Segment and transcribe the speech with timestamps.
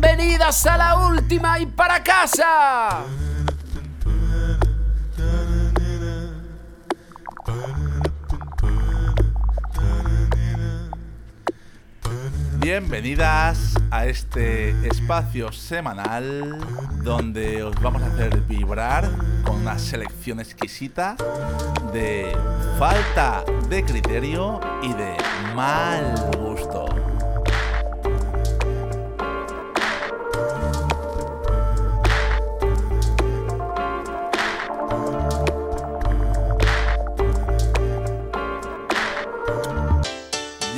[0.00, 3.04] Bienvenidas a la última y para casa.
[12.60, 16.58] Bienvenidas a este espacio semanal
[17.02, 19.06] donde os vamos a hacer vibrar
[19.44, 21.14] con una selección exquisita
[21.92, 22.34] de
[22.78, 25.16] falta de criterio y de
[25.54, 26.14] mal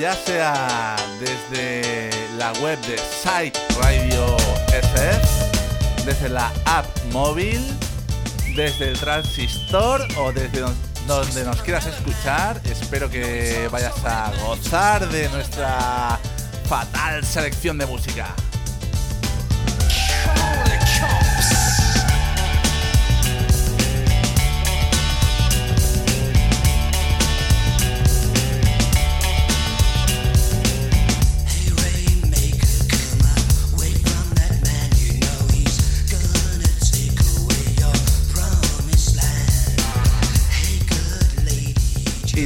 [0.03, 7.61] ya sea desde la web de Site Radio SF, desde la app móvil,
[8.57, 10.65] desde el transistor o desde
[11.07, 12.61] donde nos quieras escuchar.
[12.65, 16.19] Espero que vayas a gozar de nuestra
[16.69, 18.35] fatal selección de música.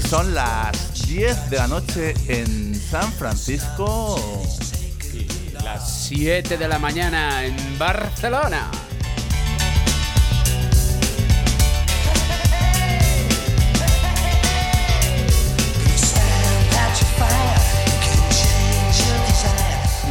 [0.08, 4.16] Son las 10 de la noche en San Francisco.
[5.12, 8.70] Y las 7 de la mañana en Barcelona.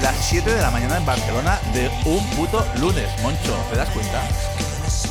[0.02, 4.22] Las 7 de la mañana en Barcelona de un puto lunes, Moncho, ¿te das cuenta?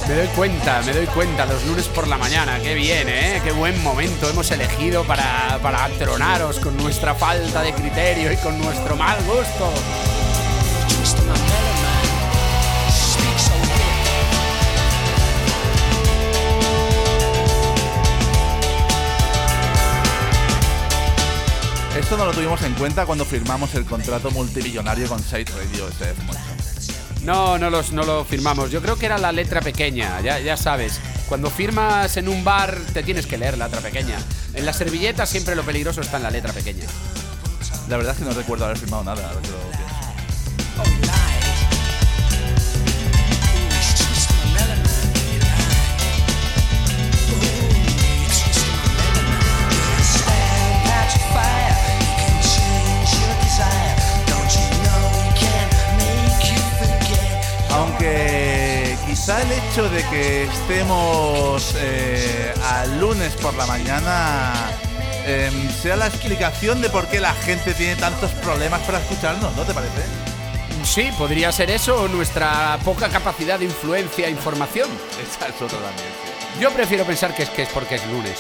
[0.07, 3.41] Me doy cuenta, me doy cuenta, los lunes por la mañana, qué bien, ¿eh?
[3.43, 8.59] Qué buen momento hemos elegido para, para atronaros con nuestra falta de criterio y con
[8.59, 9.73] nuestro mal gusto.
[21.99, 26.74] Esto no lo tuvimos en cuenta cuando firmamos el contrato multimillonario con Site Radio SF,
[27.25, 28.71] no, no, los, no lo firmamos.
[28.71, 31.01] Yo creo que era la letra pequeña, ya, ya sabes.
[31.29, 34.19] Cuando firmas en un bar te tienes que leer la letra pequeña.
[34.55, 36.85] En la servilleta siempre lo peligroso está en la letra pequeña.
[37.89, 39.33] La verdad es que no recuerdo haber firmado nada.
[58.05, 64.53] Aunque quizá el hecho de que estemos eh, al lunes por la mañana
[65.27, 69.63] em, sea la explicación de por qué la gente tiene tantos problemas para escucharnos, ¿no
[69.63, 70.03] te parece?
[70.85, 74.91] Sí, podría ser eso o nuestra poca capacidad de influencia e información.
[75.13, 76.09] Esa es otra también.
[76.61, 78.39] Yo prefiero pensar que es, que es porque es lunes.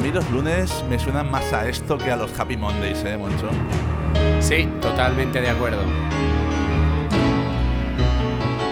[0.00, 3.50] Mí los lunes me suenan más a esto que a los Happy Mondays, ¿eh, Moncho?
[4.40, 5.82] Sí, totalmente de acuerdo.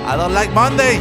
[0.07, 1.01] I don't like Mondays.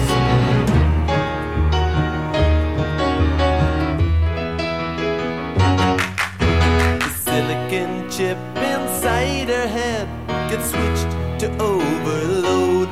[7.00, 10.08] The silicon chip inside her head
[10.50, 12.90] gets switched to overload.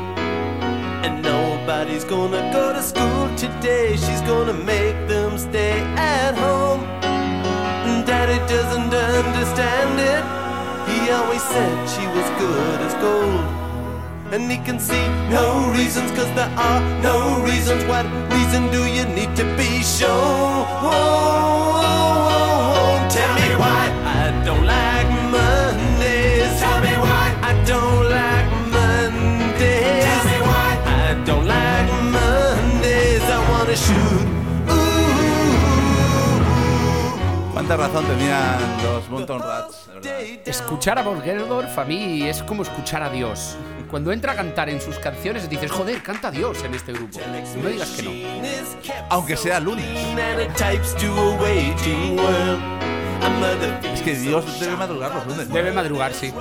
[1.04, 3.98] And nobody's gonna go to school today.
[3.98, 5.82] She's gonna make them stay
[9.56, 10.24] understand it.
[10.90, 13.46] He always said she was good as gold.
[14.34, 17.84] And he can see no reasons, cause there are no reasons.
[17.86, 20.66] What reason do you need to be shown?
[23.16, 26.60] Tell me why I don't like Mondays.
[26.60, 28.35] Tell me why I don't like
[37.68, 39.90] ¿Cuánta razón tenían los Mountain Rats?
[40.46, 43.58] Escuchar a Bob Geldorf a mí es como escuchar a Dios.
[43.90, 47.18] Cuando entra a cantar en sus canciones dices, joder, canta Dios en este grupo.
[47.64, 48.12] No digas que no.
[49.10, 49.84] Aunque sea lunes.
[53.84, 55.50] Es que Dios debe madrugar los lunes.
[55.50, 56.32] Debe madrugar, sí.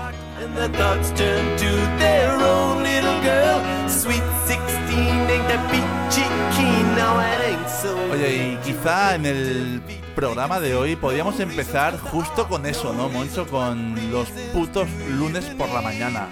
[0.43, 3.62] And the thoughts turn to their own little girl.
[3.88, 6.94] Sweet 16 ain't that peachy keen.
[6.94, 7.97] Now it ain't so.
[8.12, 9.81] Oye, y quizá en el
[10.15, 13.47] programa de hoy podríamos empezar justo con eso, ¿no, Moncho?
[13.47, 14.89] Con los putos
[15.19, 16.29] lunes por la mañana.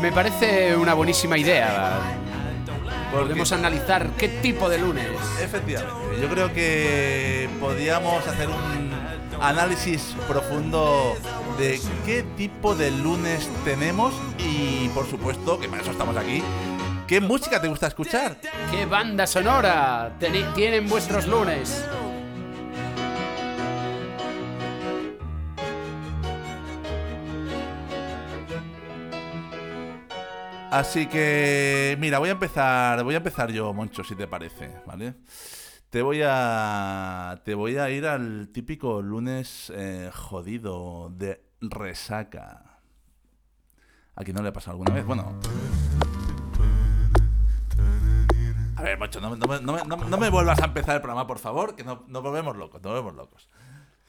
[0.00, 1.98] Me parece una buenísima idea.
[3.12, 5.06] Podemos analizar qué tipo de lunes.
[5.40, 8.92] Efectivamente, yo creo que podríamos hacer un
[9.40, 11.14] análisis profundo
[11.58, 16.42] de qué tipo de lunes tenemos y por supuesto, que para eso estamos aquí,
[17.06, 18.36] ¿qué música te gusta escuchar?
[18.70, 20.12] ¿Qué banda sonora
[20.54, 21.84] tienen vuestros lunes?
[30.72, 35.14] Así que, mira, voy a empezar, voy a empezar yo, Moncho, si te parece, ¿vale?
[35.90, 42.78] Te voy a, te voy a ir al típico lunes eh, jodido de resaca.
[44.16, 45.04] ¿A quién no le ha pasado alguna vez?
[45.04, 45.38] Bueno.
[48.76, 49.36] A ver, Moncho, no,
[50.16, 53.14] me- vuelvas a empezar el programa, por favor, que no- nos volvemos locos, nos volvemos
[53.14, 53.50] locos.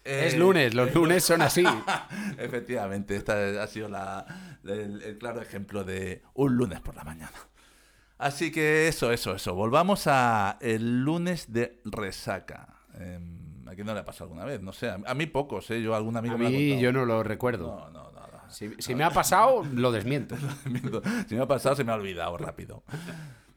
[0.03, 1.63] Es Eh, lunes, los lunes son así.
[2.37, 4.25] Efectivamente, esta ha sido la-
[4.63, 7.31] el, el claro ejemplo de un lunes por la mañana.
[8.17, 9.53] Así que eso, eso, eso.
[9.53, 12.67] Volvamos a el lunes de resaca.
[12.97, 14.61] Em, ¿A quién no le ha pasado alguna vez?
[14.61, 15.81] No sé, a, mí pocos, ¿eh?
[15.81, 17.67] Yo algún amigo A me lo ha mí yo no lo recuerdo.
[17.67, 18.49] No, no, nada.
[18.49, 20.35] Si, si me ha pasado, lo desmiento.
[20.65, 21.01] Miento.
[21.27, 22.83] Si me ha pasado, se me ha olvidado rápido.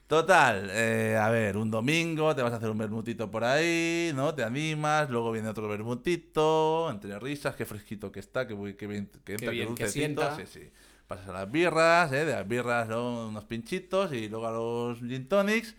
[0.07, 4.33] Total, eh, a ver, un domingo te vas a hacer un bermutito por ahí, ¿no?
[4.37, 8.87] Te animas, luego viene otro bermutito, entre risas, qué fresquito que está, qué, bu- qué
[8.87, 10.37] bien que entra, qué bien sienta.
[10.37, 10.71] sí, sí.
[11.09, 12.25] Pasas a las birras, ¿eh?
[12.25, 15.75] De las birras luego unos pinchitos y luego a los gin tonics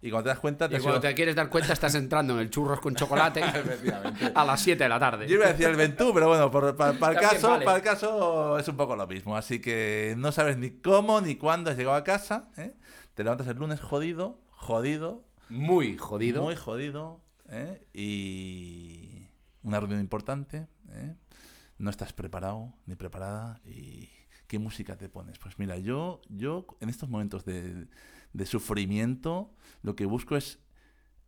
[0.00, 2.40] y cuando te das cuenta te Y cuando te quieres dar cuenta, estás entrando en
[2.40, 3.42] el churros con chocolate
[4.34, 5.26] a las 7 de la tarde.
[5.28, 7.64] Yo iba a decir el Ventú, pero bueno, por- para, para el caso, vale.
[7.64, 9.36] para el caso es un poco lo mismo.
[9.36, 12.48] Así que no sabes ni cómo ni cuándo has llegado a casa.
[12.56, 12.72] ¿eh?
[13.14, 16.42] Te levantas el lunes jodido, jodido, Muy jodido.
[16.42, 17.20] muy jodido.
[17.48, 17.86] ¿eh?
[17.92, 19.26] Y
[19.62, 20.66] una reunión importante.
[20.90, 21.14] ¿eh?
[21.78, 23.60] No estás preparado ni preparada.
[23.66, 24.08] ¿Y
[24.46, 25.38] qué música te pones?
[25.38, 27.86] Pues mira, yo, yo en estos momentos de,
[28.32, 30.58] de sufrimiento lo que busco es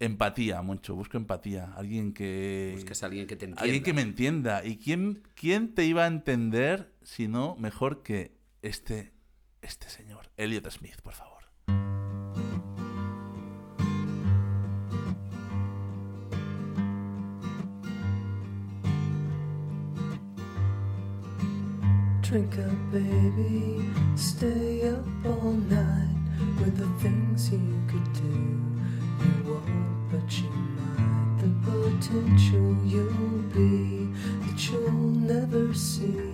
[0.01, 0.95] empatía, mucho.
[0.95, 1.73] Busco empatía.
[1.77, 2.73] Alguien que...
[2.77, 3.63] Buscas a alguien que te entienda.
[3.63, 4.65] Alguien que me entienda.
[4.65, 9.13] ¿Y quién, quién te iba a entender si no mejor que este,
[9.61, 10.31] este señor?
[10.39, 11.34] Elliot Smith, por favor.
[22.35, 23.89] Drink up, baby.
[24.17, 26.17] Stay up all night
[26.59, 28.61] with the things you could do.
[29.25, 31.39] You won't, but you might.
[31.39, 34.09] The potential you'll be
[34.47, 36.34] that you'll never see.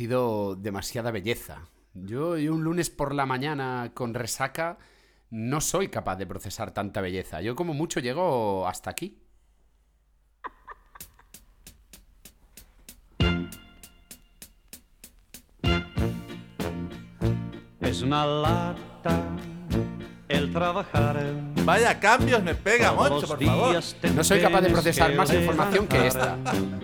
[0.00, 1.68] Parecido demasiada belleza.
[1.92, 4.78] Yo un lunes por la mañana con resaca
[5.28, 7.42] no soy capaz de procesar tanta belleza.
[7.42, 9.18] Yo como mucho llego hasta aquí.
[17.80, 19.36] Es una lata
[20.30, 21.20] el trabajar.
[21.64, 23.80] Vaya cambios me pega, Moncho, por favor.
[24.14, 26.36] No soy capaz de procesar más información que esta.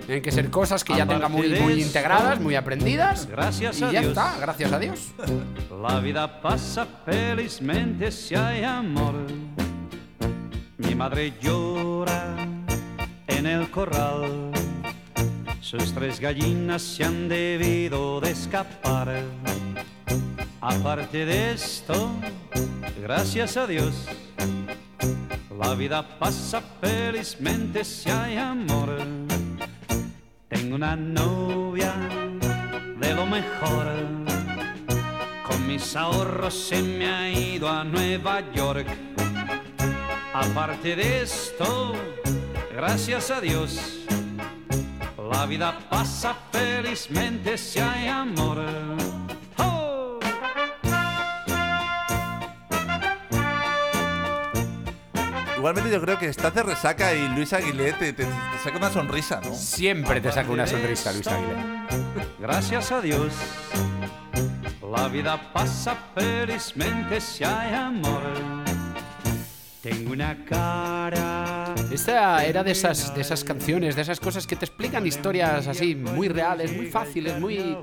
[0.04, 3.26] Tienen que ser cosas que ya tenga muy, muy integradas, muy aprendidas.
[3.26, 4.10] Gracias Y a ya Dios.
[4.10, 5.12] está, gracias a Dios.
[5.82, 9.14] La vida pasa felizmente si hay amor.
[10.78, 12.36] Mi madre llora
[13.28, 14.50] en el corral.
[15.60, 19.22] Sus tres gallinas se han debido de escapar.
[20.60, 22.10] Aparte de esto,
[23.00, 24.06] gracias a Dios,
[25.58, 28.98] la vida pasa felizmente si hay amor.
[30.48, 31.92] Tengo una novia
[32.98, 33.86] de lo mejor.
[35.46, 38.86] Con mis ahorros se me ha ido a Nueva York.
[40.32, 41.94] Aparte de esto,
[42.74, 44.04] gracias a Dios,
[45.30, 49.25] la vida pasa felizmente si hay amor.
[55.66, 58.30] Igualmente yo creo que estás de resaca y Luis Aguilé te, te- te
[58.62, 59.52] saca una sonrisa, ¿no?
[59.52, 61.88] Siempre te saco una sonrisa, Luis Aguilera.
[62.38, 63.32] Gracias a Dios,
[64.96, 68.22] la vida pasa felizmente si hay amor.
[69.82, 71.25] Tengo una cara.
[71.90, 75.94] Esta era de esas, de esas canciones, de esas cosas que te explican historias así
[75.94, 77.76] muy reales, muy fáciles, muy,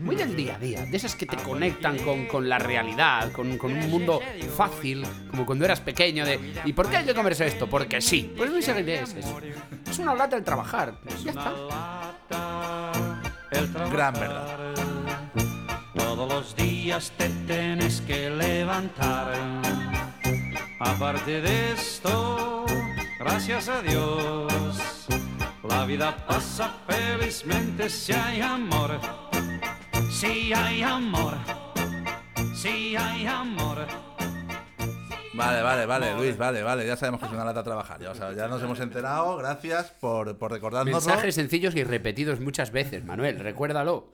[0.00, 0.84] muy del día a día.
[0.84, 4.20] De esas que te conectan con, con la realidad, con, con un mundo
[4.56, 6.24] fácil, como cuando eras pequeño.
[6.24, 7.68] De, ¿Y por qué hay que comerse esto?
[7.68, 8.32] Porque sí.
[8.36, 9.40] Pues Luis Aguilé es eso.
[9.90, 10.94] Es una lata el trabajar.
[11.04, 12.92] Pues ya está.
[13.90, 14.74] Gran verdad.
[15.94, 19.32] Todos los días te tienes que levantar.
[20.80, 22.66] Aparte de esto,
[23.24, 25.06] gracias a Dios,
[25.68, 28.98] la vida pasa felizmente si hay amor.
[30.10, 31.34] Si hay amor.
[32.54, 33.78] Si hay amor.
[35.34, 36.86] Vale, vale, vale, Luis, vale, vale.
[36.86, 38.00] Ya sabemos que es una lata trabajar.
[38.00, 39.36] Ya, o sea, ya nos hemos enterado.
[39.36, 40.94] Gracias por, por recordárnoslo.
[41.00, 43.40] Mensajes sencillos y repetidos muchas veces, Manuel.
[43.40, 44.12] Recuérdalo.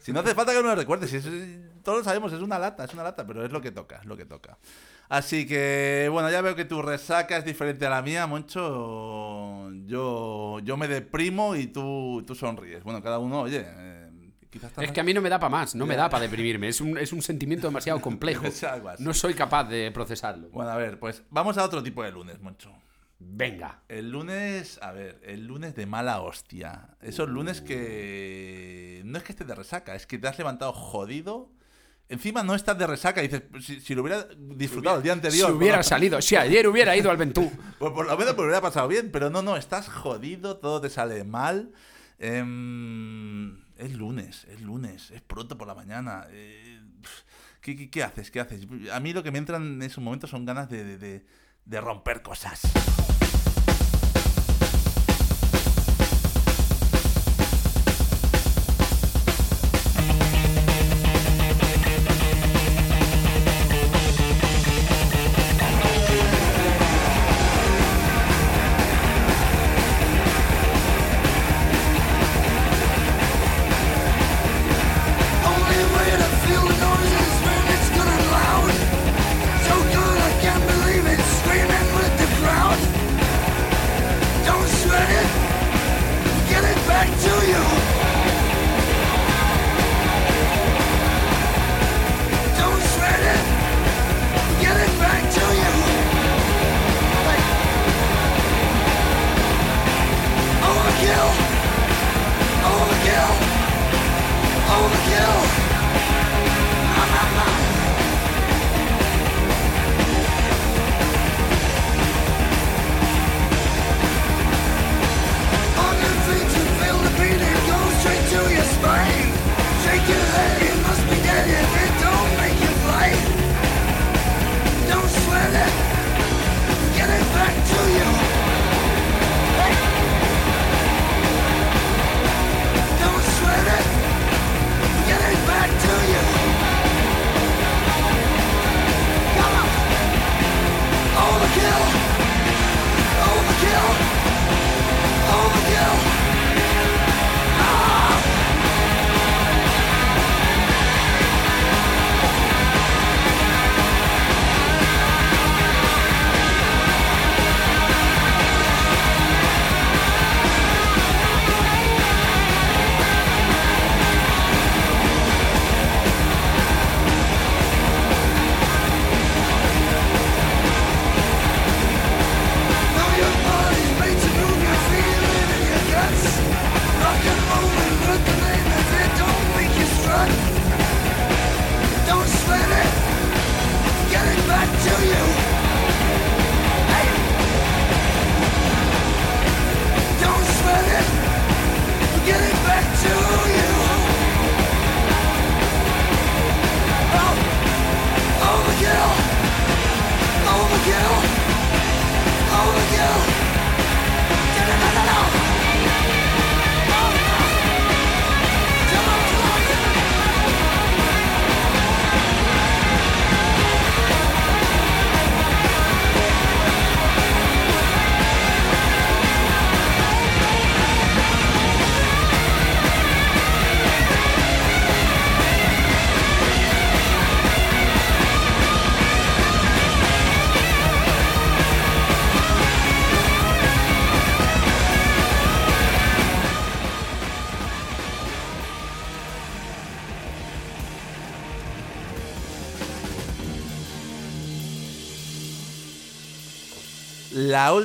[0.00, 2.58] Si no hace falta que me lo recuerdes, si es- todos lo sabemos, es una
[2.58, 4.56] lata, es una lata, pero es lo que toca, es lo que toca.
[5.10, 9.68] Así que, bueno, ya veo que tu resaca es diferente a la mía, Moncho.
[9.84, 12.84] Yo, yo me deprimo y tú, tú sonríes.
[12.84, 14.08] Bueno, cada uno, oye, eh,
[14.50, 16.68] quizás Es que a mí no me da para más, no me da para deprimirme.
[16.68, 18.44] Es un, es un sentimiento demasiado complejo.
[19.00, 20.48] No soy capaz de procesarlo.
[20.50, 22.72] Bueno, a ver, pues vamos a otro tipo de lunes, Moncho.
[23.18, 23.82] Venga.
[23.88, 26.96] El lunes, a ver, el lunes de mala hostia.
[27.00, 31.50] Esos lunes que no es que estés de resaca, es que te has levantado jodido.
[32.10, 35.46] Encima no estás de resaca, dices, si, si lo hubiera disfrutado el día anterior.
[35.48, 37.50] Si hubiera lo- salido, si ayer hubiera ido al Ventú.
[37.78, 40.90] Pues por lo menos me hubiera pasado bien, pero no, no, estás jodido, todo te
[40.90, 41.72] sale mal.
[42.18, 46.26] Em, es lunes, es lunes, es pronto por la mañana.
[46.30, 46.80] eh,
[47.62, 48.30] ¿qué, qué, qué haces?
[48.30, 48.66] ¿Qué haces?
[48.92, 51.24] A mí lo que me entran en esos momentos son ganas de, de- de-
[51.64, 52.60] de romper cosas.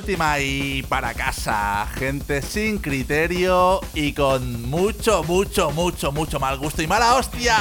[0.06, 1.84] Última y para casa.
[1.96, 7.56] Gente sin criterio y con mucho, mucho, mucho, mucho mal gusto y mala hostia.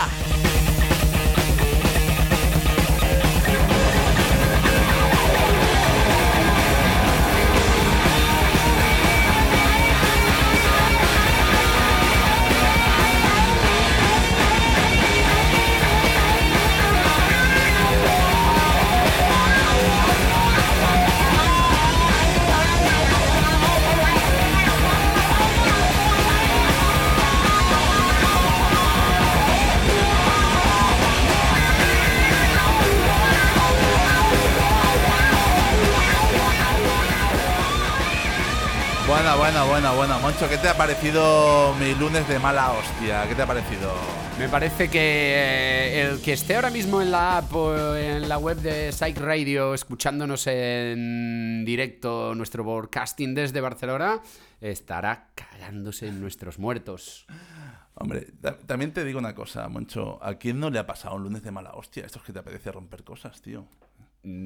[39.95, 40.19] Bueno.
[40.19, 43.27] Moncho, ¿qué te ha parecido mi lunes de mala hostia?
[43.27, 43.93] ¿Qué te ha parecido?
[44.39, 48.37] Me parece que eh, el que esté ahora mismo en la app o en la
[48.37, 54.19] web de Psych Radio escuchándonos en directo nuestro broadcasting desde Barcelona
[54.59, 57.25] estará cagándose en nuestros muertos.
[57.93, 60.19] Hombre, ta- también te digo una cosa, Moncho.
[60.21, 62.05] ¿A quién no le ha pasado un lunes de mala hostia?
[62.05, 63.65] Esto es que te apetece romper cosas, tío.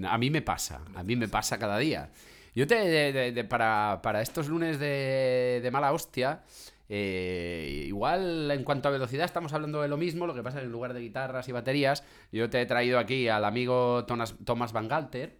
[0.08, 2.12] A mí me pasa, a mí me pasa cada día.
[2.60, 6.44] Yo te, para, para estos lunes de, de mala hostia,
[6.90, 10.64] eh, igual en cuanto a velocidad estamos hablando de lo mismo, lo que pasa es
[10.64, 14.36] que en lugar de guitarras y baterías, yo te he traído aquí al amigo Thomas,
[14.44, 15.40] Thomas Van Galter,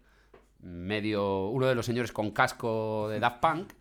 [0.62, 3.74] medio, uno de los señores con casco de Daft Punk,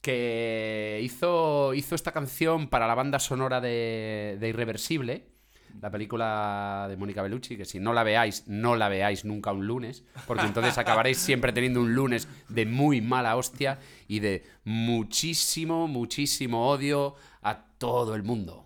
[0.00, 5.26] que hizo, hizo esta canción para la banda sonora de, de Irreversible,
[5.80, 9.66] la película de Mónica Bellucci, que si no la veáis, no la veáis nunca un
[9.66, 15.88] lunes, porque entonces acabaréis siempre teniendo un lunes de muy mala hostia y de muchísimo,
[15.88, 18.65] muchísimo odio a todo el mundo.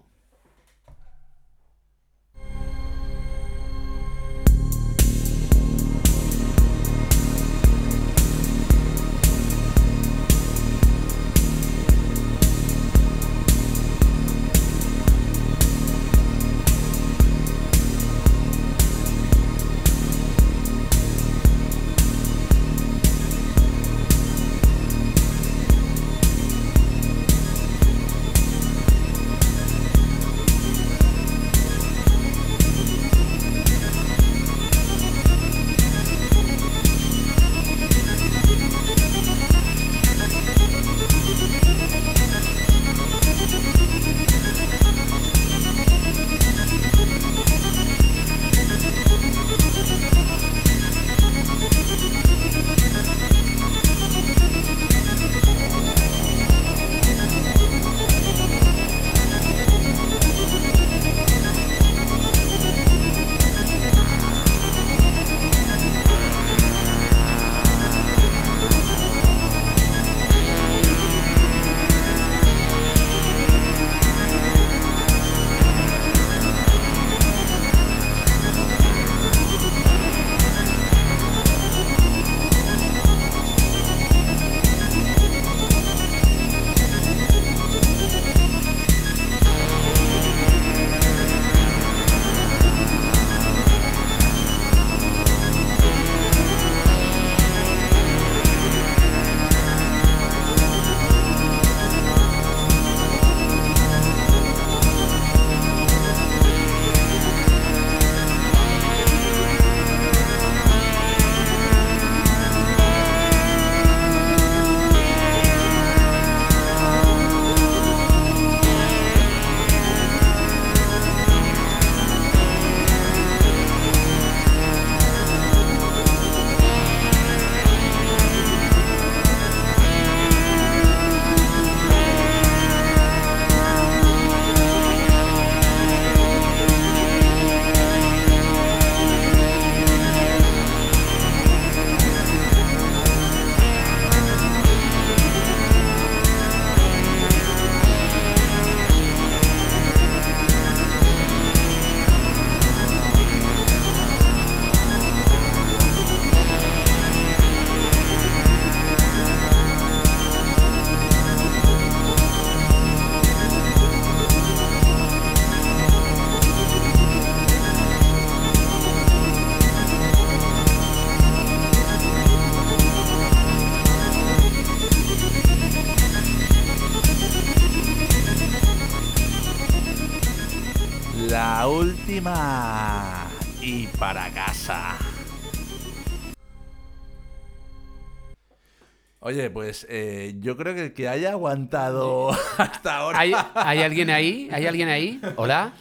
[189.40, 193.18] Oye, pues eh, yo creo que el que haya aguantado hasta ahora.
[193.18, 194.50] ¿Hay, hay alguien ahí?
[194.52, 195.18] ¿Hay alguien ahí?
[195.36, 195.72] ¿Hola?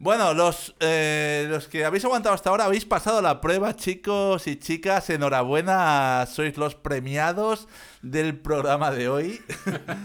[0.00, 4.56] Bueno, los, eh, los que habéis aguantado hasta ahora habéis pasado la prueba, chicos y
[4.56, 5.10] chicas.
[5.10, 7.68] Enhorabuena, sois los premiados
[8.02, 9.40] del programa de hoy.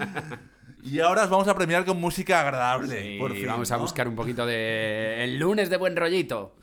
[0.83, 3.01] y ahora os vamos a premiar con música agradable.
[3.01, 5.23] Sí, por fin, vamos a buscar un poquito de...
[5.23, 6.55] El lunes de buen rollito.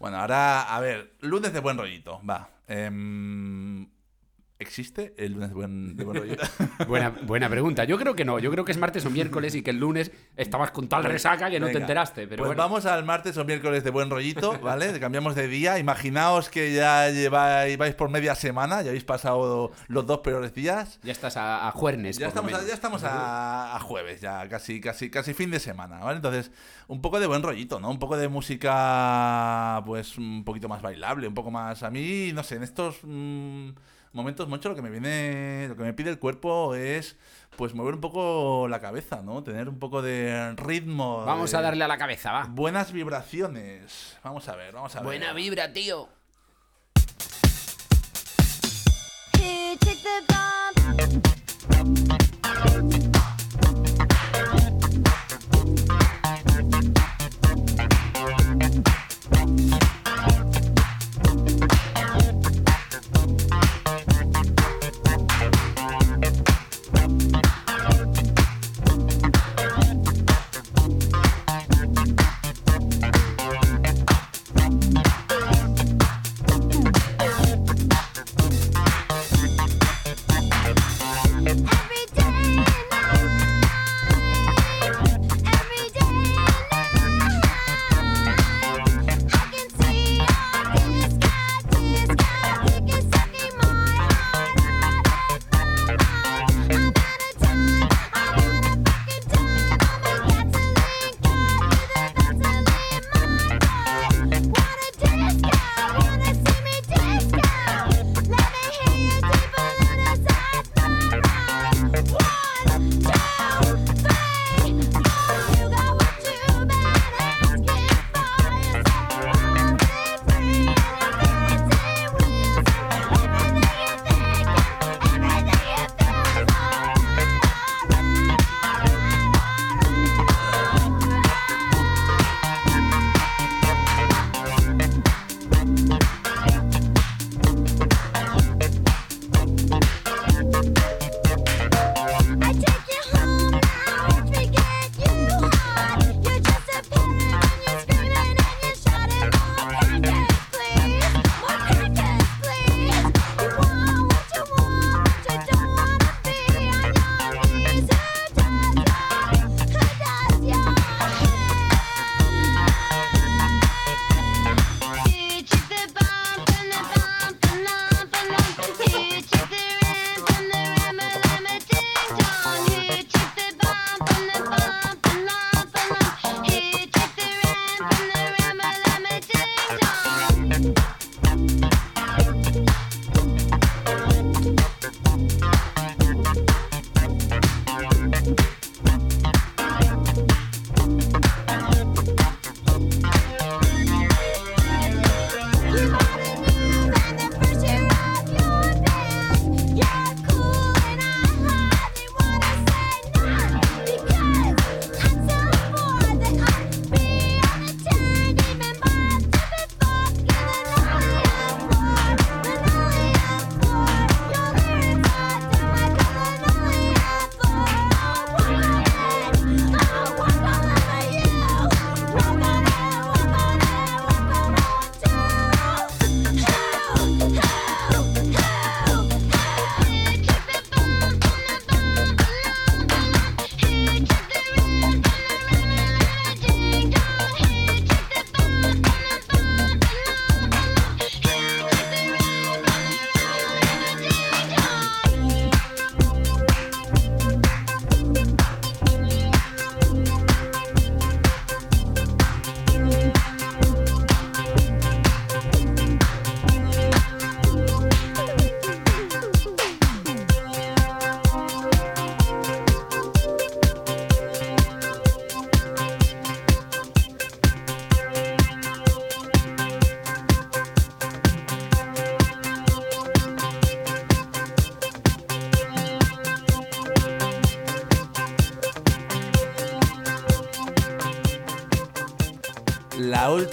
[0.00, 2.50] Bueno, ahora, a ver, lunes de buen rollito, va.
[2.66, 3.86] Em,
[4.62, 6.44] ¿Existe el lunes de buen, de buen rollito?
[6.88, 7.84] Buena, buena pregunta.
[7.84, 8.38] Yo creo que no.
[8.38, 11.50] Yo creo que es martes o miércoles y que el lunes estabas con tal resaca
[11.50, 12.26] que no te enteraste.
[12.26, 12.62] Pero pues bueno.
[12.62, 14.98] vamos al martes o miércoles de buen rollito, ¿vale?
[15.00, 15.78] Cambiamos de día.
[15.78, 21.00] Imaginaos que ya lleváis vais por media semana, ya habéis pasado los dos peores días.
[21.02, 22.18] Ya estás a, a juernes.
[22.18, 25.98] Ya estamos, a, ya estamos a, a jueves, ya casi, casi, casi fin de semana,
[25.98, 26.16] ¿vale?
[26.16, 26.50] Entonces,
[26.88, 27.90] un poco de buen rollito, ¿no?
[27.90, 31.82] Un poco de música, pues, un poquito más bailable, un poco más...
[31.82, 33.70] A mí, no sé, en estos mm,
[34.12, 37.16] momentos, mucho lo que me viene, lo que me pide el cuerpo es,
[37.56, 39.42] pues, mover un poco la cabeza, ¿no?
[39.42, 41.24] Tener un poco de ritmo.
[41.24, 42.46] Vamos de a darle a la cabeza, va.
[42.48, 44.18] Buenas vibraciones.
[44.22, 45.06] Vamos a ver, vamos a ver.
[45.06, 46.08] Buena vibra, tío.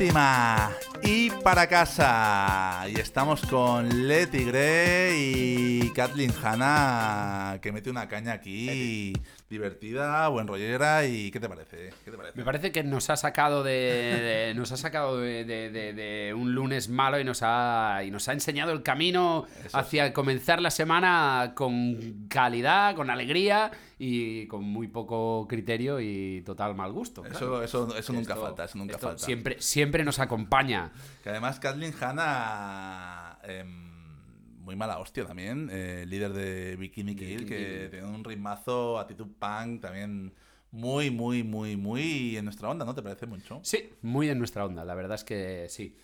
[0.04, 0.72] Última
[1.04, 2.86] y para casa.
[2.90, 9.12] Y estamos con Leti Gray y Kathleen Hanna, que mete una caña aquí
[9.50, 11.06] divertida, buen rollera.
[11.06, 11.90] ¿Y qué te parece?
[12.06, 12.38] ¿Qué te parece?
[12.38, 16.34] Me parece que nos ha sacado de, de- nos ha sacado de, de- de- de
[16.34, 20.72] un lunes malo y nos ha y nos ha enseñado el camino hacia comenzar la
[20.72, 23.70] semana con calidad, con alegría
[24.02, 27.26] y con muy poco criterio y total mal gusto.
[27.26, 27.64] Eso, claro.
[27.64, 29.26] eso, eso nunca falta, eso nunca esto falta.
[29.26, 30.92] Siempre, siempre nos acompaña.
[31.22, 33.90] Que además Kathleen Hanna, em,
[34.64, 39.82] muy mala hostia también, eh, líder de Bikini Kill, que tiene un ritmazo, actitud punk,
[39.82, 40.34] también
[40.72, 42.96] muy, muy, muy, muy en nuestra onda, ¿no?
[42.96, 43.60] ¿Te parece mucho?
[43.64, 45.98] Sí, muy en nuestra onda, la verdad es que sí.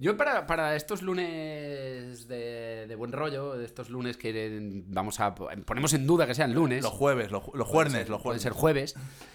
[0.00, 5.34] Yo para, para estos lunes de, de buen rollo, de estos lunes que vamos a
[5.34, 6.84] ponemos en duda que sean lunes.
[6.84, 8.42] Los jueves, los, ju- los Pueden ser- pueden jueves.
[8.42, 8.94] ser jueves.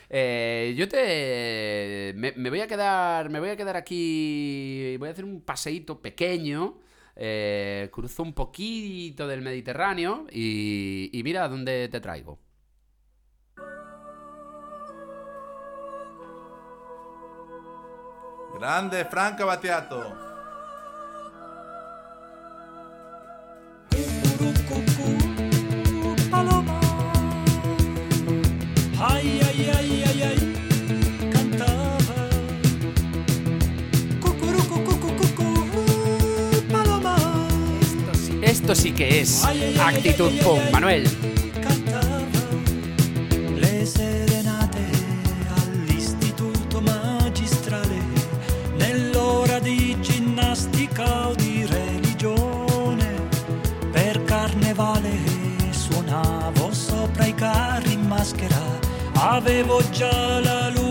[0.10, 5.12] Eh, yo te me, me voy a quedar me voy a quedar aquí voy a
[5.12, 6.80] hacer un paseíto pequeño
[7.18, 12.40] eh, cruzo un poquito del Mediterráneo y, y mira a dónde te traigo.
[18.56, 20.33] Grande Franca Battiato.
[38.42, 39.44] Esto sí que es
[39.80, 40.72] actitud punk.
[40.72, 41.08] Manuel.
[58.24, 58.80] Maschera
[59.16, 60.83] avevo già la luna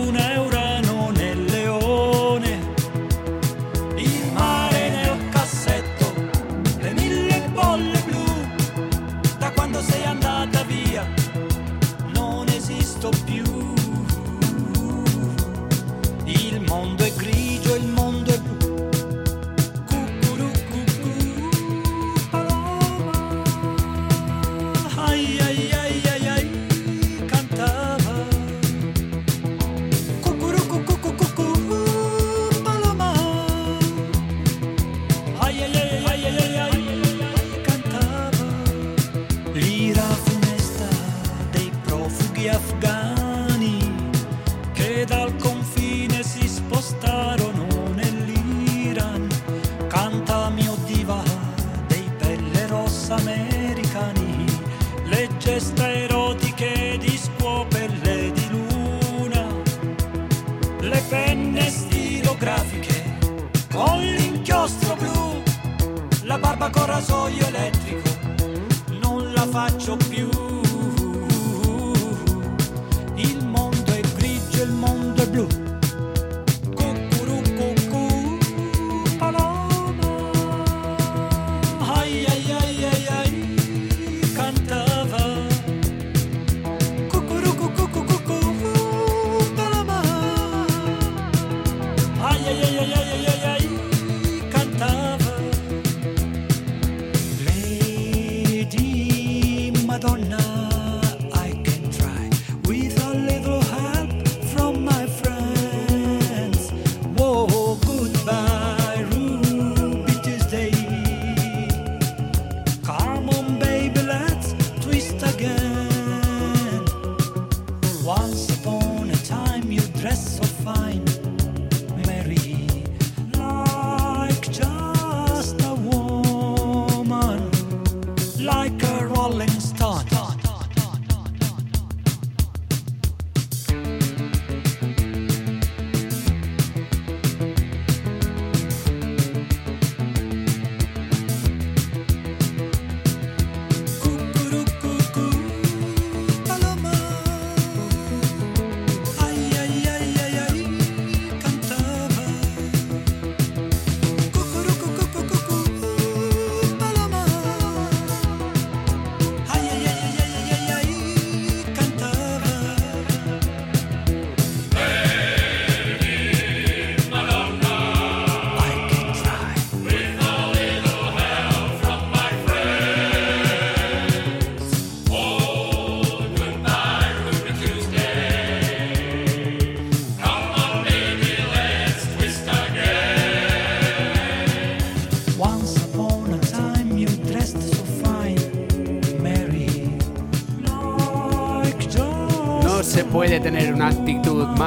[67.13, 67.52] barba con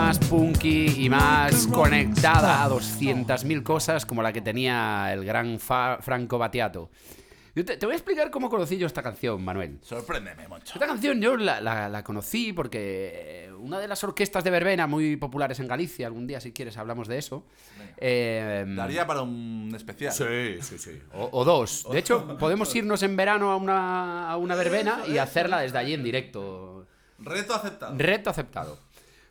[0.06, 5.98] más punky y más conectada a 200.000 cosas como la que tenía el gran Fa-
[6.00, 6.90] Franco Battiato.
[7.56, 9.78] Yo te, te voy a explicar cómo conocí yo esta canción, Manuel.
[9.82, 10.74] Sorpréndeme, Moncho.
[10.74, 15.16] Esta canción yo la, la- la conocí porque una de las orquestas de verbena muy
[15.16, 17.44] populares en Galicia, algún día si quieres hablamos de eso.
[17.96, 20.12] eh, Daría para un especial.
[20.12, 21.02] Sí, sí, sí.
[21.14, 21.84] O, o dos.
[21.90, 25.94] De hecho, podemos irnos en verano a una, a una verbena y hacerla desde allí
[25.94, 26.86] en directo.
[27.18, 27.94] Reto aceptado.
[27.98, 28.85] Reto aceptado.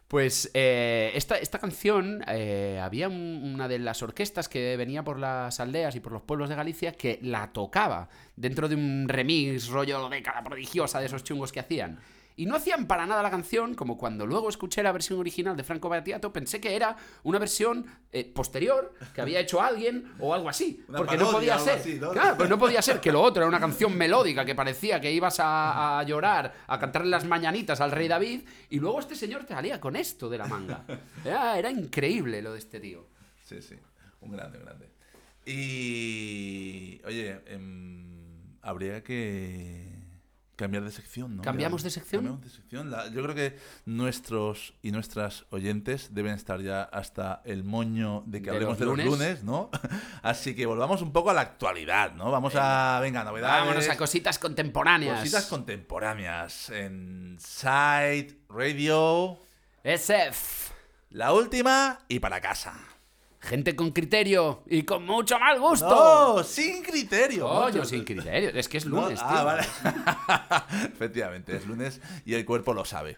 [0.07, 5.17] Pues eh, esta, esta canción, eh, había un- una de las orquestas que venía por
[5.17, 9.67] las aldeas y por los pueblos de Galicia que la tocaba dentro de un remix
[9.67, 11.99] rollo década prodigiosa de esos chungos que hacían.
[12.37, 15.63] Y no hacían para nada la canción, como cuando luego escuché la versión original de
[15.63, 20.49] Franco Battiato, pensé que era una versión eh, posterior que había hecho alguien o algo
[20.49, 20.83] así.
[20.89, 21.79] Una porque no podía ser.
[21.79, 22.11] así, ¿no?
[22.11, 25.11] Claro, pues no podía ser que lo otro era una canción melódica que parecía que
[25.11, 29.45] ibas a, a llorar, a cantarle las mañanitas al rey David, y luego este señor
[29.45, 30.83] te salía con esto de la manga.
[31.23, 33.07] Era, era increíble lo de este tío.
[33.43, 33.75] Sí, sí.
[34.21, 34.89] Un grande, un grande.
[35.45, 37.01] Y.
[37.05, 39.94] Oye, em, habría que
[40.55, 41.41] cambiar de sección, ¿no?
[41.43, 42.21] ¿Cambiamos de sección?
[42.23, 42.89] cambiamos de sección.
[42.91, 48.41] La- yo creo que nuestros y nuestras oyentes deben estar ya hasta el moño de
[48.41, 49.19] que De hablemos los de los lunes.
[49.19, 49.69] lunes, ¿no?
[50.21, 52.31] Así que volvamos un poco a la actualidad, ¿no?
[52.31, 52.99] Vamos a.
[53.01, 53.61] Venga, novedades.
[53.65, 55.19] Vámonos a cositas contemporáneas.
[55.19, 59.37] Cositas contemporáneas en Side Radio.
[59.83, 60.71] SF.
[61.11, 62.73] La última y para casa.
[63.45, 65.87] Gente con criterio y con mucho mal gusto.
[66.37, 66.43] ¡No!
[66.43, 67.47] ¡Sin criterio!
[67.47, 68.49] Coño, sin criterio.
[68.49, 69.45] Es que es No, lunes, ah, tío.
[69.45, 70.87] vale.
[70.93, 73.17] Efectivamente, es lunes y el cuerpo lo sabe.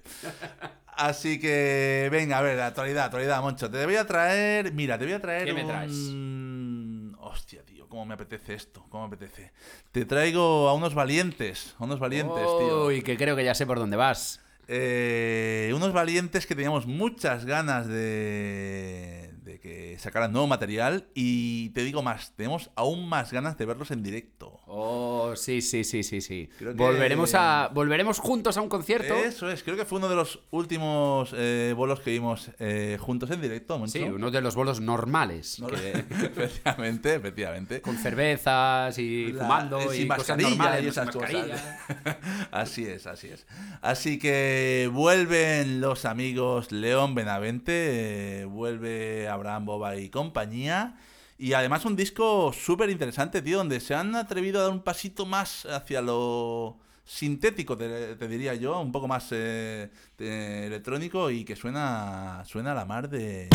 [0.88, 3.70] Así que, venga, a ver, actualidad, actualidad, Moncho.
[3.70, 4.74] Te voy a traer.
[4.74, 5.46] Mira, te voy a traer.
[5.46, 7.22] ¿Qué me un- traes?
[7.30, 9.52] Hostia, tío, cómo me apetece esto, cómo me apetece.
[9.92, 12.86] Te traigo a unos valientes, a unos valientes, tío.
[12.88, 14.42] Uy, que creo que ya sé por dónde vas.
[14.70, 19.27] Eh, unos valientes que teníamos muchas ganas de,
[19.58, 23.92] de que sacaran nuevo material y te digo más, tenemos aún más ganas de verlos
[23.92, 24.60] en directo.
[24.68, 26.50] Oh, sí, sí, sí, sí, sí.
[26.58, 29.14] Creo que- Volveremos a volveremos juntos a un concierto.
[29.16, 33.32] Eso es, creo que fue uno de los últimos eh, bolos que vimos eh, juntos
[33.32, 33.94] en directo, Moncho.
[33.94, 35.60] Sí, uno de los bolos normales.
[35.60, 37.82] No, que- efectivamente, efectivamente.
[37.88, 40.84] con cervezas y La- fumando y cosas normales.
[40.84, 41.34] y esas cosas.
[42.52, 43.46] así es, así es.
[43.82, 49.28] Así que vuelven los amigos León Benavente, eh, vuelve
[49.60, 50.98] Boba y compañía.
[51.38, 55.26] Y además un disco súper interesante, tío, donde se han atrevido a dar un pasito
[55.26, 61.56] más hacia lo sintético, te, te diría yo, un poco más eh, electrónico y que
[61.56, 63.50] suena, suena a la mar de...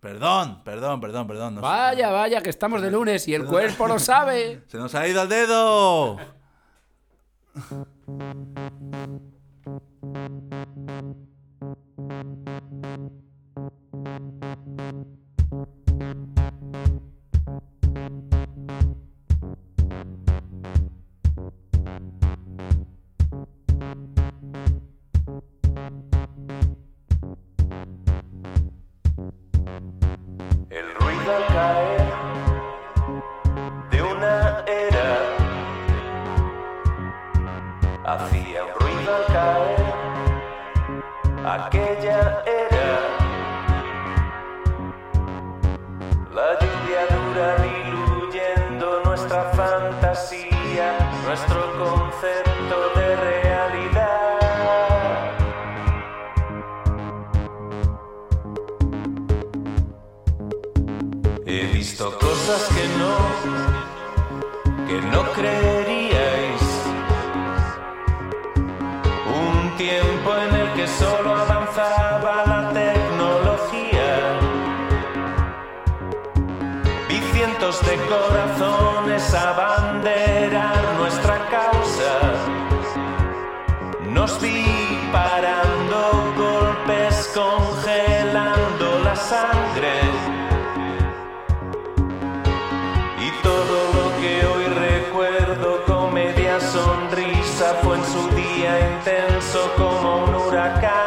[0.00, 1.54] Perdón, perdón, perdón, perdón.
[1.54, 1.66] no sé.
[1.66, 4.62] Vaya, vaya, que estamos de lunes y el cuerpo lo sabe.
[4.66, 6.18] ¡Se nos ha ido el dedo!
[65.10, 65.93] No, que
[99.04, 101.03] intenso como un huracán.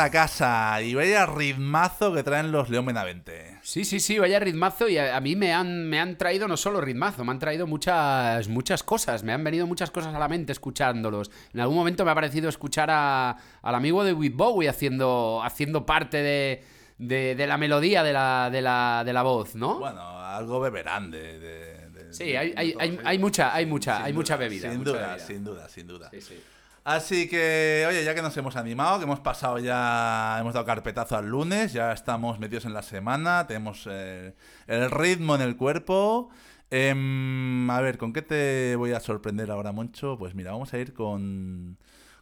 [0.00, 0.80] Para casa.
[0.82, 3.58] Y vaya ritmazo que traen los León Benavente.
[3.62, 6.56] Sí, sí, sí, vaya ritmazo y a, a mí me han, me han traído no
[6.56, 10.26] solo ritmazo, me han traído muchas, muchas cosas, me han venido muchas cosas a la
[10.28, 11.30] mente escuchándolos.
[11.52, 15.84] En algún momento me ha parecido escuchar a- al amigo de With Bowie haciendo, haciendo
[15.84, 16.64] parte de,
[16.96, 19.78] de- de la melodía de la, de, la, de la voz, ¿no?
[19.80, 21.78] Bueno, algo beberán de.
[22.12, 24.68] Sí, hay, hay, hay, hay mucha, hay mucha, Sin hay mucha bebida.
[24.70, 25.26] Sin mucha duda, bebida.
[25.26, 26.10] sin duda, sin duda.
[26.10, 26.40] Sí, sí.
[26.84, 31.16] Así que, oye, ya que nos hemos animado, que hemos pasado ya, hemos dado carpetazo
[31.16, 34.34] al lunes, ya estamos metidos en la semana, tenemos eh,
[34.66, 36.30] el ritmo en el cuerpo.
[36.70, 40.16] Em, a ver, ¿con qué te voy a sorprender ahora, Moncho?
[40.18, 41.76] Pues mira, vamos a ir con,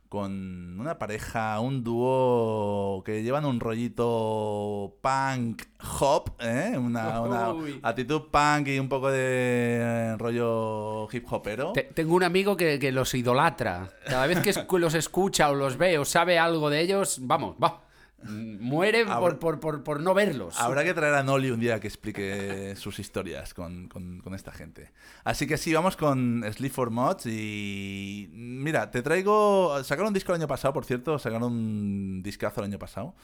[0.09, 5.62] con una pareja, un dúo que llevan un rollito punk
[6.00, 6.74] hop, ¿eh?
[6.78, 11.72] Una, una actitud punk y un poco de rollo hip hopero.
[11.72, 13.90] Te- Tengo un amigo que, que los idolatra.
[14.06, 17.82] Cada vez que los escucha o los ve o sabe algo de ellos, vamos, va.
[18.25, 20.59] Muere por, por, por, por no verlos.
[20.59, 24.51] Habrá que traer a Noli un día que explique sus historias con, con- con esta
[24.51, 24.91] gente.
[25.23, 28.29] Así que sí, vamos con Sleep for Mods y...
[28.33, 29.83] Mira, te traigo...
[29.85, 33.14] Sacaron un disco el año pasado, por cierto, sacaron un discazo el año pasado.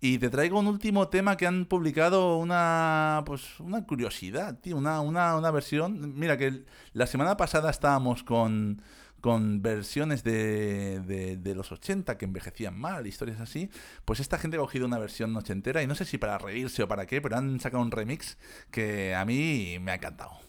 [0.00, 3.22] Y te traigo un último tema que han publicado una...
[3.26, 6.14] Pues una curiosidad, tío, una, una, una versión...
[6.18, 8.80] Mira, que la semana pasada estábamos con
[9.20, 13.70] con versiones de, de, de los 80 que envejecían mal, historias así,
[14.04, 16.88] pues esta gente ha cogido una versión ochentera y no sé si para reírse o
[16.88, 18.38] para qué, pero han sacado un remix
[18.70, 20.48] que a mí me ha encantado.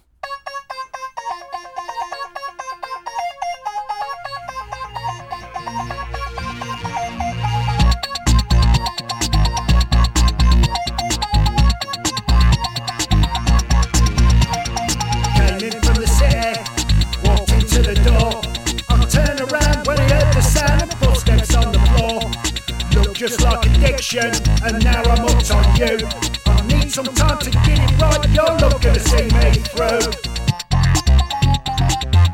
[23.19, 24.31] Just like addiction,
[24.63, 26.07] and now I'm hooked on you.
[26.45, 30.07] I need some time to get it right, you're not gonna see me through.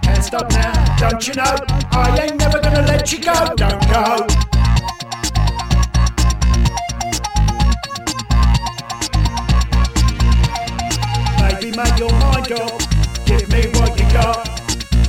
[0.04, 1.56] Can't stop now, don't you know?
[1.90, 4.28] I ain't never gonna let you go, don't go.
[11.42, 12.80] Baby, make your mind up.
[13.26, 14.48] Give me what you got.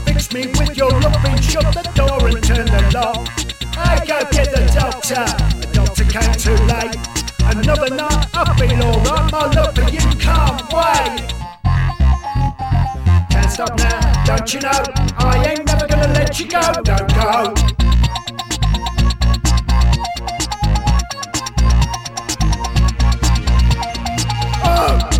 [0.06, 1.38] Fix me with your loving.
[1.42, 3.28] Shut the door and turn the lock.
[3.76, 5.55] I go get the doctor.
[5.76, 6.96] The doctor came too late.
[7.54, 9.30] Another night, I feel alright.
[9.30, 11.20] My love for you can't wait.
[13.28, 14.84] Can't stop now, don't you know?
[15.18, 16.62] I ain't never gonna let you go.
[16.82, 17.54] Don't go.
[24.64, 25.16] Oh!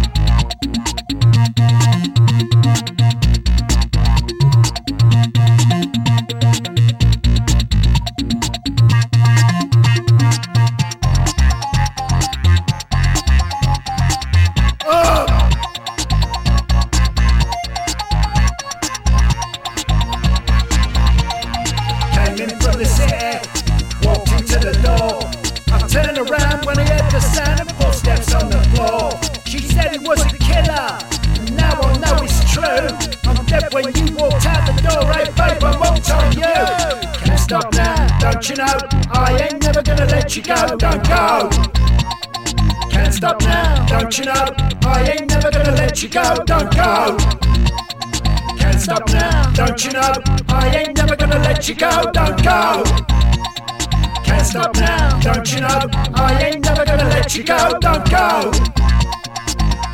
[57.47, 57.78] Go.
[57.78, 58.51] Don't go.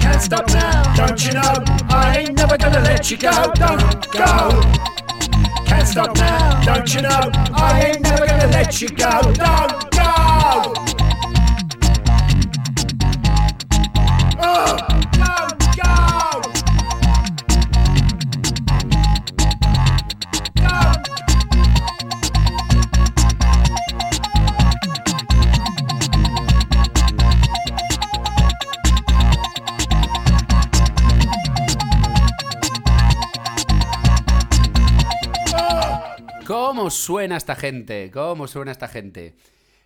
[0.01, 1.65] Can't stop now, don't you know?
[1.91, 3.31] I ain't never gonna let you go.
[3.55, 4.63] Don't go.
[5.67, 7.31] Can't stop now, don't you know?
[7.55, 9.21] I ain't never gonna let you go.
[9.35, 10.92] Don't go.
[37.03, 38.11] Suena esta gente?
[38.13, 39.35] ¿Cómo suena esta gente?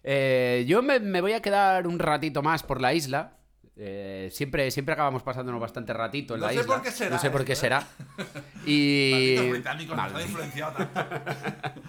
[0.05, 3.33] Eh, yo me, me voy a quedar un ratito más por la isla.
[3.79, 6.75] Eh, siempre, siempre acabamos pasándonos bastante ratito en No la sé isla.
[6.75, 7.57] por qué será No sé por qué ¿eh?
[7.57, 7.87] será.
[8.67, 9.37] Y.
[9.51, 11.01] Británicos nos han influenciado tanto.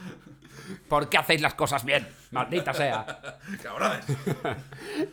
[0.90, 2.08] ¿Por qué hacéis las cosas bien?
[2.32, 3.06] Maldita sea.
[3.64, 4.04] Cabrones.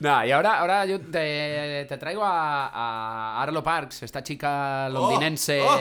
[0.01, 5.61] Nada, y ahora, ahora yo te, te traigo a, a Arlo Parks, esta chica londinense
[5.63, 5.79] oh.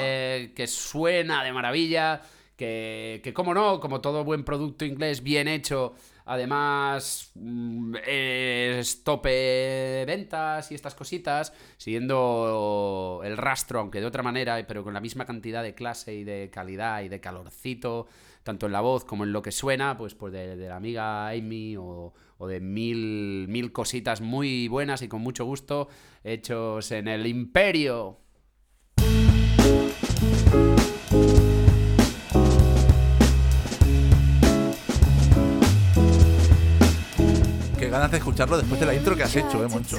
[0.56, 2.22] que suena de maravilla,
[2.56, 5.94] que, que como no, como todo buen producto inglés bien hecho,
[6.26, 14.64] además mm, es tope ventas y estas cositas, siguiendo el rastro, aunque de otra manera,
[14.68, 18.08] pero con la misma cantidad de clase y de calidad y de calorcito,
[18.44, 21.30] tanto en la voz como en lo que suena, pues, pues de, de la amiga
[21.30, 25.88] Amy o, o de mil, mil cositas muy buenas y con mucho gusto
[26.24, 28.20] hechos en el imperio.
[37.94, 39.98] Ganas de escucharlo después de la intro que has hecho, eh, Moncho.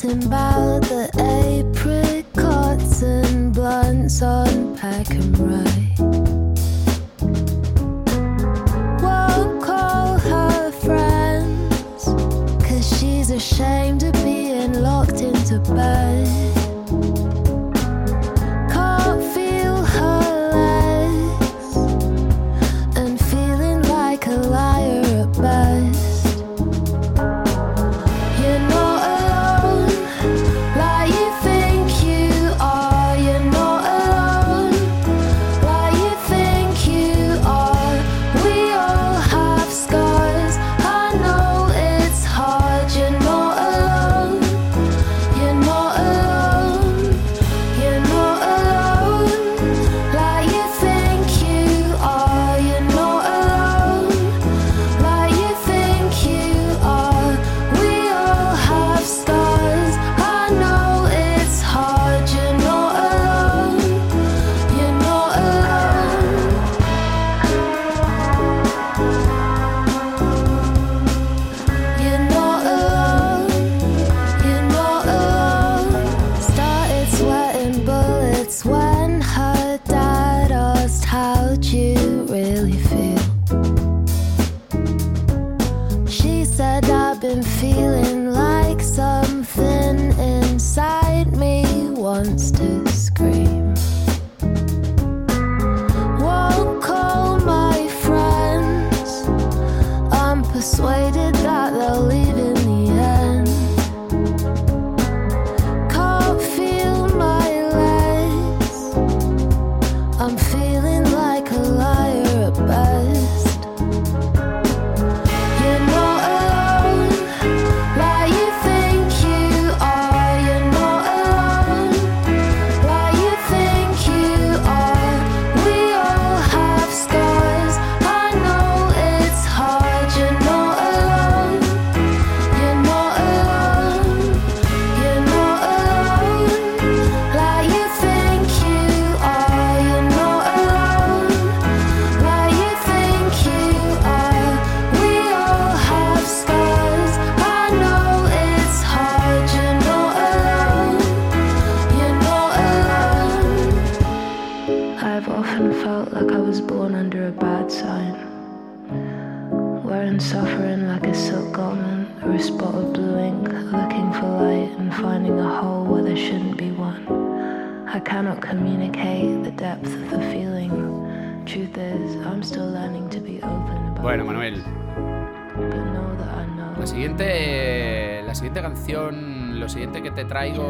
[0.00, 5.98] About the apricots and blunts on pack and ride.
[9.02, 12.04] Won't call her friends,
[12.62, 16.48] cause she's ashamed of being locked into bed.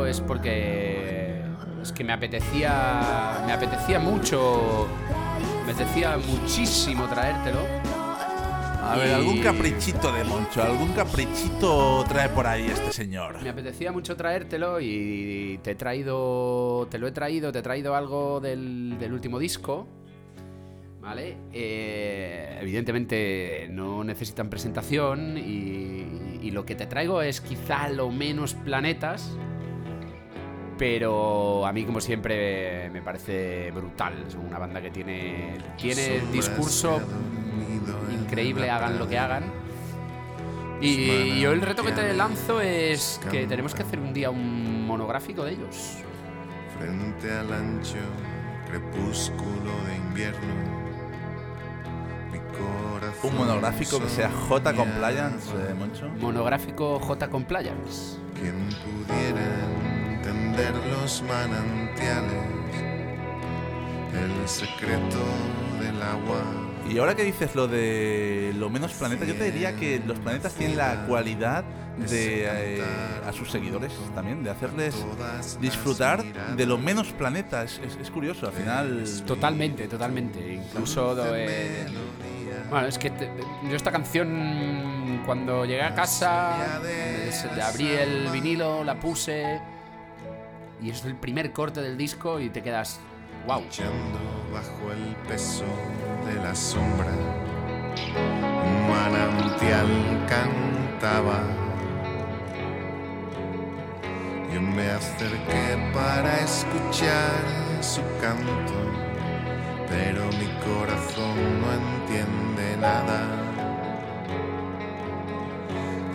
[0.09, 1.43] Es porque
[1.83, 4.89] es que me apetecía, me apetecía mucho,
[5.65, 7.61] me apetecía muchísimo traértelo.
[8.81, 13.43] A ver, algún caprichito de Moncho, algún caprichito trae por ahí este señor.
[13.43, 17.95] Me apetecía mucho traértelo y te he traído, te lo he traído, te he traído
[17.95, 19.87] algo del, del último disco.
[21.03, 21.37] ¿Vale?
[21.53, 28.55] Eh, evidentemente no necesitan presentación y, y lo que te traigo es quizá lo menos
[28.55, 29.37] planetas.
[30.79, 34.25] Pero a mí, como siempre, me parece brutal.
[34.27, 37.01] Es una banda que tiene, tiene discurso
[38.13, 39.45] increíble, hagan lo que hagan.
[40.81, 44.87] Y yo el reto que te lanzo es que tenemos que hacer un día un
[44.87, 45.99] monográfico de ellos.
[46.79, 47.97] frente al ancho
[48.69, 50.79] crepúsculo de invierno.
[53.23, 56.09] Un monográfico que sea J Compliance, eh, Moncho.
[56.21, 58.19] Monográfico J Compliance.
[61.09, 62.45] Los manantiales,
[64.13, 65.25] el secreto
[65.81, 66.43] del agua.
[66.87, 70.53] Y ahora que dices lo de lo menos planetas, yo te diría que los planetas
[70.53, 71.65] tienen la cualidad
[71.97, 72.83] de eh,
[73.27, 74.95] a sus seguidores también, de hacerles
[75.63, 76.23] disfrutar
[76.57, 77.63] de lo menos planeta.
[77.65, 79.05] Es, es- es curioso, al final.
[79.27, 80.53] Totalmente, totalmente.
[80.57, 81.15] Incluso.
[81.35, 81.87] eh,
[82.69, 83.31] bueno, es que te-
[83.71, 86.79] yo esta canción, cuando llegué a casa,
[87.29, 89.59] es- abrí el vinilo, la puse.
[90.81, 93.01] Y es el primer corte del disco y te quedas.
[93.47, 93.63] ¡Wow!
[94.53, 95.65] bajo el peso
[96.27, 97.13] de la sombra.
[98.65, 99.87] Un manantial
[100.29, 101.41] cantaba.
[104.53, 107.43] Yo me acerqué para escuchar
[107.81, 108.79] su canto,
[109.89, 113.21] pero mi corazón no entiende nada.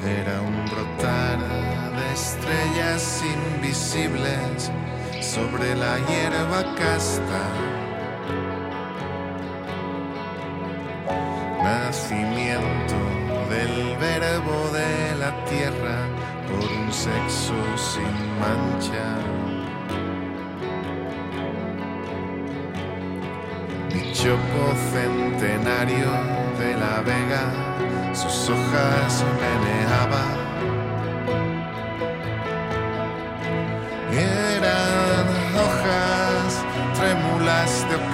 [0.05, 4.71] Era un brotar de estrellas invisibles
[5.21, 7.43] sobre la hierba casta.
[11.63, 12.95] Nacimiento
[13.49, 16.07] del verbo de la tierra
[16.47, 19.07] por un sexo sin mancha.
[23.93, 26.11] Mi chopo centenario
[26.59, 30.42] de la vega, sus hojas meneaba.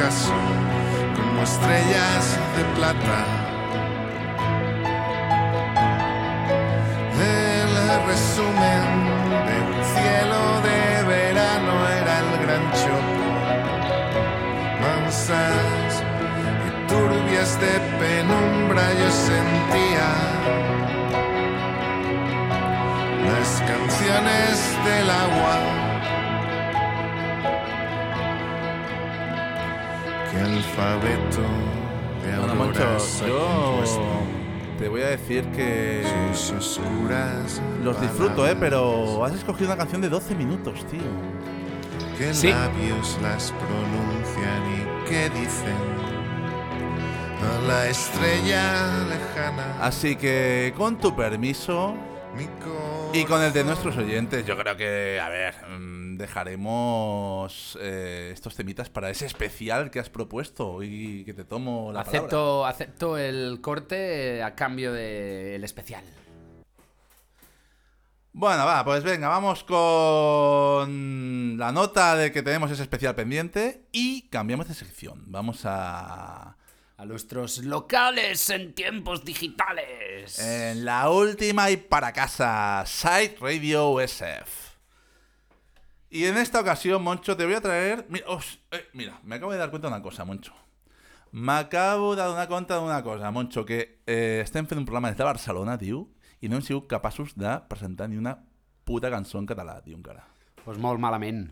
[0.10, 3.20] Como estrellas de plata.
[7.14, 7.74] El
[8.08, 8.86] resumen
[9.48, 13.28] de un cielo de verano era el gran chopo.
[14.82, 16.04] Mansas
[16.66, 20.10] y turbias de penumbra yo sentía
[23.28, 24.54] las canciones
[24.86, 25.89] del agua.
[30.58, 31.42] Alfabeto
[32.24, 33.84] de Bueno, ha yo
[34.78, 40.02] te voy a decir que sus oscuras los disfruto, eh, pero has escogido una canción
[40.02, 41.02] de 12 minutos, tío.
[42.18, 42.50] que Sí.
[42.50, 45.78] labios las pronuncian y que dicen
[47.42, 51.94] a la estrella lejana Así que, con tu permiso
[52.36, 52.46] mi
[53.12, 58.56] y con el de nuestros oyentes, yo creo que, a ver, mm, dejaremos eh, estos
[58.56, 62.20] temitas para ese especial que has propuesto y que te tomo la palabra.
[62.20, 66.04] Acepto, acepto el corte a cambio del especial.
[68.32, 74.30] Bueno, va, pues venga, vamos con la nota de que tenemos ese especial pendiente y
[74.30, 75.24] cambiamos de sección.
[75.28, 76.59] Vamos a...
[77.00, 80.38] A nuestros locales en tiempos digitales.
[80.38, 84.76] En la última y para casa, Side Radio SF.
[86.10, 88.06] Y en esta ocasión, Moncho, te voy a traer...
[88.10, 90.54] Mira, os- eh, mira, me acabo de dar cuenta de una cosa, Moncho.
[91.32, 95.08] Me acabo de dar cuenta de una cosa, Moncho, que eh, estem fent un programa
[95.14, 96.10] des de Barcelona, tio,
[96.42, 98.34] i no hem sigut capaços de presentar ni una
[98.84, 100.26] puta cançó en català, tio, encara.
[100.66, 101.46] Pues molt malament.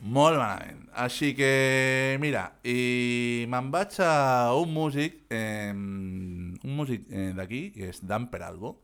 [0.00, 0.84] Molt malament.
[0.94, 7.90] Així que, mira, i me'n vaig a un músic, eh, un músic eh, d'aquí, que
[7.90, 8.76] és Dan Peralbo,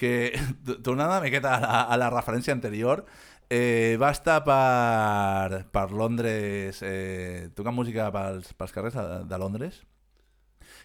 [0.00, 0.32] que,
[0.86, 3.04] tornant una miqueta a la, a la referència anterior,
[3.52, 9.82] eh, va estar per, per Londres, eh, tocant música pels, pels carrers de, de Londres,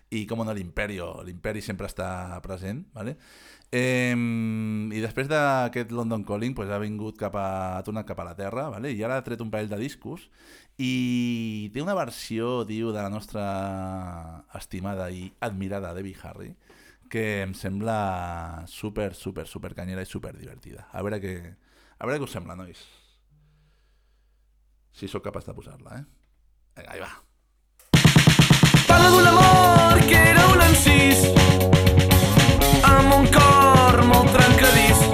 [0.09, 1.11] i, com no, l'Imperio.
[1.25, 3.15] L'Imperi sempre està present, ¿vale?
[3.71, 8.25] Eh, I després d'aquest London Calling pues, ha vingut cap a, ha tornat cap a
[8.25, 8.89] la Terra ¿vale?
[8.89, 10.25] i ara ha tret un parell de discos
[10.81, 13.43] i té una versió, diu, de la nostra
[14.57, 16.55] estimada i admirada Debbie Harry
[17.09, 20.87] que em sembla super, super, super canyera i super divertida.
[20.93, 21.33] A veure què,
[21.97, 22.83] a veure què us sembla, nois.
[24.93, 26.05] Si sóc capaç de posar-la, eh?
[26.77, 27.09] Vinga, ahí va.
[28.87, 31.98] Parla d'un amor que era un encís
[32.99, 35.08] amb un cor molt trencadís.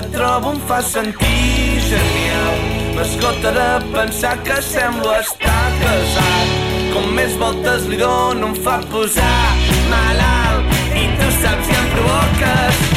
[0.00, 2.54] Que trobo em fa sentir genial.
[2.94, 6.52] M'esgota de pensar que semblo estar casat.
[6.92, 9.56] Com més voltes li dono em fa posar
[9.90, 10.76] malalt.
[10.94, 12.87] I tu saps que em provoques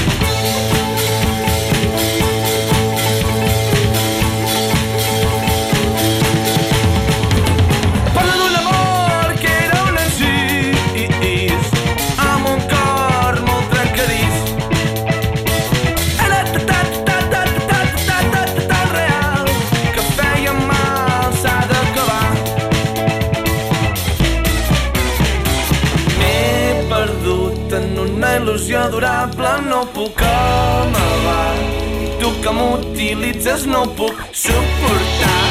[28.91, 31.55] adorable no puc amagar.
[32.03, 35.47] I tu que m'utilitzes no puc suportar.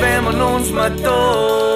[0.00, 1.67] fem-nos uns matons.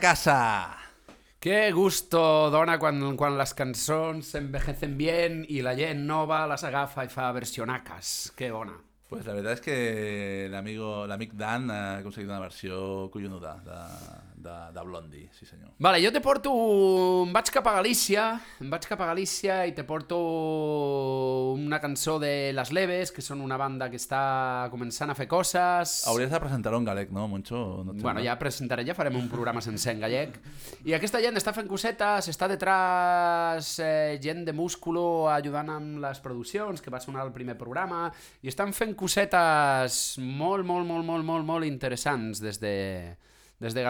[0.00, 0.76] Casa.
[1.38, 7.04] Que gusto dona quan, quan les cançons s'envejecen bien i la gent nova les agafa
[7.06, 8.32] i fa versionaques.
[8.38, 8.74] Que bona.
[9.08, 9.76] Pues la veritat és que
[10.52, 13.78] l'amigo, l'amic Dan ha aconseguit una versió collonuda de,
[14.42, 15.72] de, de Blondie, sí senyor.
[15.78, 16.52] Vale, jo te porto...
[17.26, 18.30] Em vaig cap a Galícia,
[18.62, 20.18] em vaig cap a Galícia i te porto
[21.54, 25.98] una cançó de Las Leves, que són una banda que està començant a fer coses.
[26.08, 27.82] Hauries de presentar-ho en galec, no, Moncho?
[27.86, 30.38] No Bueno, ja presentaré, ja farem un programa sencer en gallec.
[30.86, 36.22] I aquesta gent està fent cosetes, està detrás eh, gent de músculo ajudant amb les
[36.24, 38.06] produccions, que va sonar al primer programa,
[38.42, 42.76] i estan fent cosetes molt, molt, molt, molt, molt, molt interessants des de,
[43.60, 43.80] des de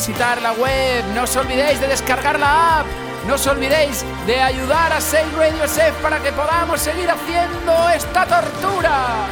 [0.00, 2.86] visitar la web, no os olvidéis de descargar la app,
[3.28, 8.24] no os olvidéis de ayudar a Sail Radio SF para que podamos seguir haciendo esta
[8.24, 9.26] tortura.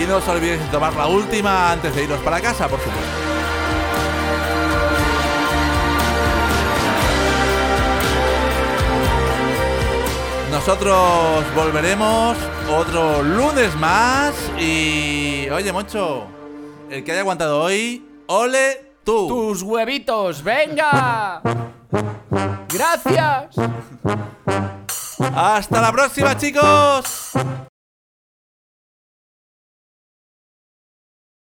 [0.00, 3.06] Y no os olvidéis de tomar la última antes de iros para casa, por supuesto.
[10.50, 12.34] Nosotros volveremos
[12.70, 15.50] otro lunes más y...
[15.50, 16.26] Oye, Moncho,
[16.88, 19.26] el que haya aguantado hoy, ole tú.
[19.28, 21.40] Tus huevitos, venga.
[22.68, 23.56] Gracias.
[25.34, 27.32] Hasta la próxima, chicos.